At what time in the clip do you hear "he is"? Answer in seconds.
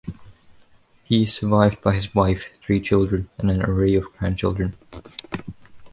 1.03-1.33